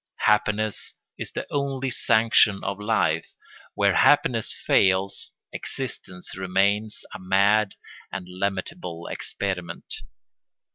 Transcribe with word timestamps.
Happiness 0.23 0.95
is 1.19 1.31
the 1.31 1.45
only 1.51 1.91
sanction 1.91 2.61
of 2.63 2.79
life; 2.79 3.35
where 3.75 3.93
happiness 3.97 4.51
fails, 4.51 5.33
existence 5.53 6.35
remains 6.35 7.03
a 7.13 7.19
mad 7.19 7.75
and 8.11 8.27
lamentable 8.27 9.05
experiment. 9.05 9.93